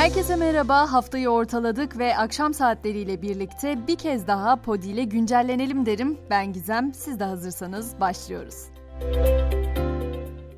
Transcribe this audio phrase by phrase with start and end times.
[0.00, 0.92] Herkese merhaba.
[0.92, 6.18] Haftayı ortaladık ve akşam saatleriyle birlikte bir kez daha Podi ile güncellenelim derim.
[6.30, 8.54] Ben Gizem, siz de hazırsanız başlıyoruz.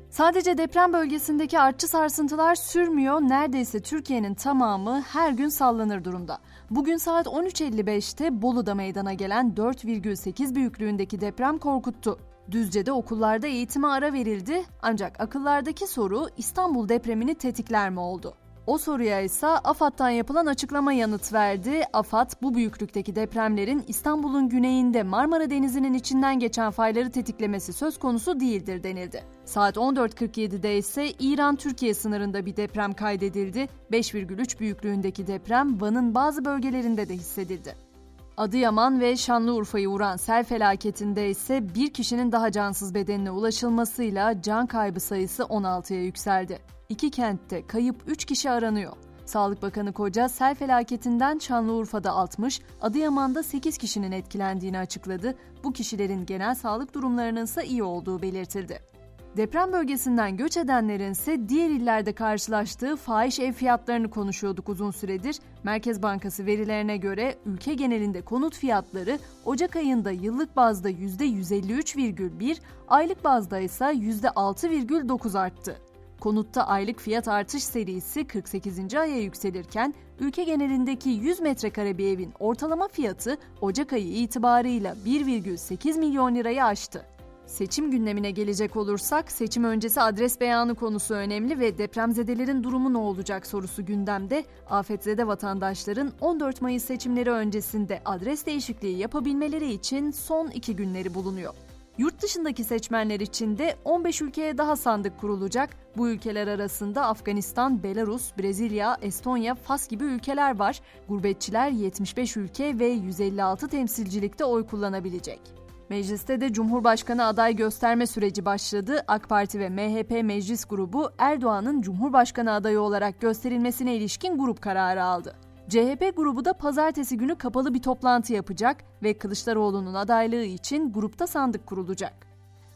[0.09, 3.21] Sadece deprem bölgesindeki artçı sarsıntılar sürmüyor.
[3.21, 6.37] Neredeyse Türkiye'nin tamamı her gün sallanır durumda.
[6.69, 12.19] Bugün saat 13.55'te Bolu'da meydana gelen 4,8 büyüklüğündeki deprem korkuttu.
[12.51, 18.33] Düzce'de okullarda eğitime ara verildi ancak akıllardaki soru İstanbul depremini tetikler mi oldu?
[18.67, 21.83] O soruya ise AFAD'dan yapılan açıklama yanıt verdi.
[21.93, 28.83] AFAD bu büyüklükteki depremlerin İstanbul'un güneyinde Marmara Denizi'nin içinden geçen fayları tetiklemesi söz konusu değildir
[28.83, 29.23] denildi.
[29.45, 33.67] Saat 14.47'de ise İran-Türkiye sınırında bir deprem kaydedildi.
[33.91, 37.92] 5,3 büyüklüğündeki deprem Van'ın bazı bölgelerinde de hissedildi.
[38.37, 44.99] Adıyaman ve Şanlıurfa'yı vuran sel felaketinde ise bir kişinin daha cansız bedenine ulaşılmasıyla can kaybı
[44.99, 46.59] sayısı 16'ya yükseldi.
[46.89, 48.93] İki kentte kayıp 3 kişi aranıyor.
[49.25, 55.35] Sağlık Bakanı Koca sel felaketinden Şanlıurfa'da 60, Adıyaman'da 8 kişinin etkilendiğini açıkladı.
[55.63, 58.92] Bu kişilerin genel sağlık durumlarının ise iyi olduğu belirtildi.
[59.37, 65.35] Deprem bölgesinden göç edenlerin ise diğer illerde karşılaştığı fahiş ev fiyatlarını konuşuyorduk uzun süredir.
[65.63, 73.59] Merkez Bankası verilerine göre ülke genelinde konut fiyatları Ocak ayında yıllık bazda %153,1, aylık bazda
[73.59, 75.77] ise %6,9 arttı.
[76.19, 78.95] Konutta aylık fiyat artış serisi 48.
[78.95, 86.35] aya yükselirken ülke genelindeki 100 metrekare bir evin ortalama fiyatı Ocak ayı itibarıyla 1,8 milyon
[86.35, 87.05] lirayı aştı.
[87.45, 93.47] Seçim gündemine gelecek olursak seçim öncesi adres beyanı konusu önemli ve depremzedelerin durumu ne olacak
[93.47, 94.45] sorusu gündemde.
[94.69, 101.53] Afetzede vatandaşların 14 Mayıs seçimleri öncesinde adres değişikliği yapabilmeleri için son iki günleri bulunuyor.
[101.97, 105.69] Yurt dışındaki seçmenler için de 15 ülkeye daha sandık kurulacak.
[105.97, 110.81] Bu ülkeler arasında Afganistan, Belarus, Brezilya, Estonya, Fas gibi ülkeler var.
[111.09, 115.62] Gurbetçiler 75 ülke ve 156 temsilcilikte oy kullanabilecek.
[115.89, 119.03] Mecliste de Cumhurbaşkanı aday gösterme süreci başladı.
[119.07, 125.35] AK Parti ve MHP meclis grubu Erdoğan'ın Cumhurbaşkanı adayı olarak gösterilmesine ilişkin grup kararı aldı.
[125.69, 131.65] CHP grubu da pazartesi günü kapalı bir toplantı yapacak ve Kılıçdaroğlu'nun adaylığı için grupta sandık
[131.65, 132.32] kurulacak.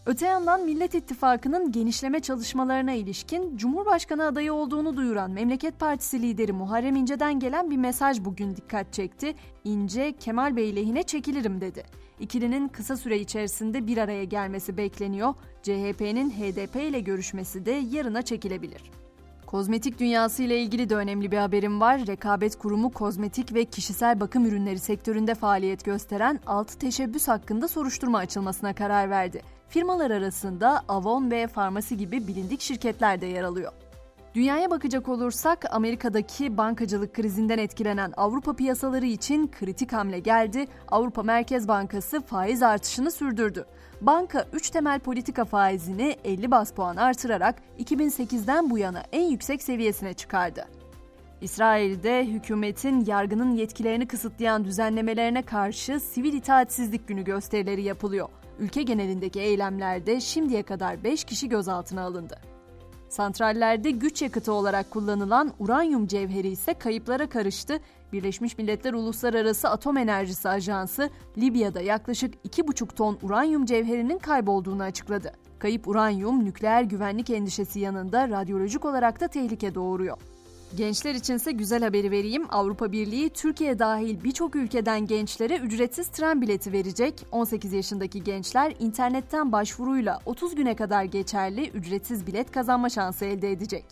[0.07, 6.95] Öte yandan Millet İttifakı'nın genişleme çalışmalarına ilişkin Cumhurbaşkanı adayı olduğunu duyuran Memleket Partisi lideri Muharrem
[6.95, 9.35] İnce'den gelen bir mesaj bugün dikkat çekti.
[9.63, 11.83] İnce, Kemal Bey lehine çekilirim dedi.
[12.19, 15.33] İkilinin kısa süre içerisinde bir araya gelmesi bekleniyor.
[15.63, 18.81] CHP'nin HDP ile görüşmesi de yarına çekilebilir.
[19.45, 22.07] Kozmetik dünyası ile ilgili de önemli bir haberim var.
[22.07, 28.73] Rekabet Kurumu kozmetik ve kişisel bakım ürünleri sektöründe faaliyet gösteren 6 teşebbüs hakkında soruşturma açılmasına
[28.73, 29.56] karar verdi.
[29.69, 33.71] Firmalar arasında Avon ve Farmasi gibi bilindik şirketler de yer alıyor.
[34.35, 40.67] Dünyaya bakacak olursak Amerika'daki bankacılık krizinden etkilenen Avrupa piyasaları için kritik hamle geldi.
[40.87, 43.65] Avrupa Merkez Bankası faiz artışını sürdürdü.
[44.01, 50.13] Banka 3 temel politika faizini 50 bas puan artırarak 2008'den bu yana en yüksek seviyesine
[50.13, 50.65] çıkardı.
[51.41, 58.29] İsrail'de hükümetin yargının yetkilerini kısıtlayan düzenlemelerine karşı sivil itaatsizlik günü gösterileri yapılıyor.
[58.59, 62.39] Ülke genelindeki eylemlerde şimdiye kadar 5 kişi gözaltına alındı.
[63.09, 67.79] Santrallerde güç yakıtı olarak kullanılan uranyum cevheri ise kayıplara karıştı.
[68.13, 75.33] Birleşmiş Milletler Uluslararası Atom Enerjisi Ajansı Libya'da yaklaşık 2,5 ton uranyum cevherinin kaybolduğunu açıkladı.
[75.59, 80.17] Kayıp uranyum nükleer güvenlik endişesi yanında radyolojik olarak da tehlike doğuruyor.
[80.75, 82.45] Gençler içinse güzel haberi vereyim.
[82.49, 87.25] Avrupa Birliği Türkiye dahil birçok ülkeden gençlere ücretsiz tren bileti verecek.
[87.31, 93.85] 18 yaşındaki gençler internetten başvuruyla 30 güne kadar geçerli ücretsiz bilet kazanma şansı elde edecek.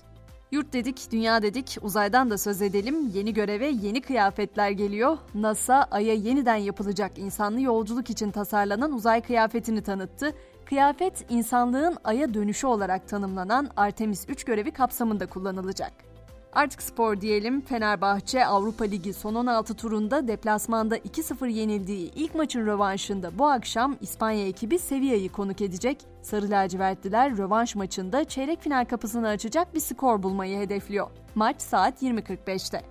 [0.51, 3.11] Yurt dedik, dünya dedik, uzaydan da söz edelim.
[3.13, 5.17] Yeni göreve yeni kıyafetler geliyor.
[5.35, 10.33] NASA, Ay'a yeniden yapılacak insanlı yolculuk için tasarlanan uzay kıyafetini tanıttı.
[10.65, 16.14] Kıyafet, insanlığın Ay'a dönüşü olarak tanımlanan Artemis 3 görevi kapsamında kullanılacak.
[16.55, 17.61] Artık spor diyelim.
[17.61, 24.47] Fenerbahçe Avrupa Ligi son 16 turunda deplasmanda 2-0 yenildiği ilk maçın rövanşında bu akşam İspanya
[24.47, 26.05] ekibi Sevilla'yı konuk edecek.
[26.21, 31.07] Sarı lacivertliler rövanş maçında çeyrek final kapısını açacak bir skor bulmayı hedefliyor.
[31.35, 32.81] Maç saat 20.45'te.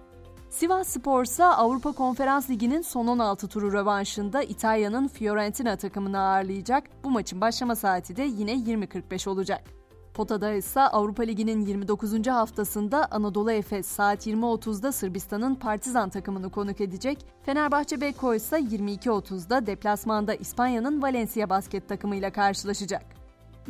[0.50, 6.84] Sivas Spor ise Avrupa Konferans Ligi'nin son 16 turu rövanşında İtalya'nın Fiorentina takımını ağırlayacak.
[7.04, 9.83] Bu maçın başlama saati de yine 20.45 olacak.
[10.14, 12.26] Potada ise Avrupa Ligi'nin 29.
[12.26, 17.26] haftasında Anadolu Efes saat 20.30'da Sırbistan'ın Partizan takımını konuk edecek.
[17.42, 23.02] Fenerbahçe Beko ise 22.30'da deplasmanda İspanya'nın Valencia basket takımıyla karşılaşacak.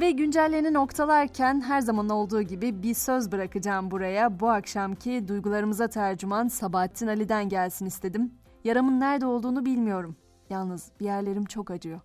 [0.00, 4.40] Ve güncellerini noktalarken her zaman olduğu gibi bir söz bırakacağım buraya.
[4.40, 8.34] Bu akşamki duygularımıza tercüman Sabahattin Ali'den gelsin istedim.
[8.64, 10.16] Yaramın nerede olduğunu bilmiyorum.
[10.50, 12.00] Yalnız bir yerlerim çok acıyor.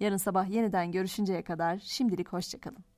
[0.00, 2.93] Yarın sabah yeniden görüşünceye kadar şimdilik hoşçakalın.